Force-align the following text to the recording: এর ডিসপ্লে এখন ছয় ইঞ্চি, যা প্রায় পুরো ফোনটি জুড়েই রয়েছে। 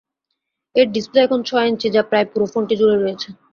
এর 0.75 0.87
ডিসপ্লে 0.93 1.19
এখন 1.23 1.39
ছয় 1.49 1.67
ইঞ্চি, 1.69 1.87
যা 1.95 2.01
প্রায় 2.09 2.25
পুরো 2.31 2.45
ফোনটি 2.51 2.73
জুড়েই 2.79 2.99
রয়েছে। 2.99 3.29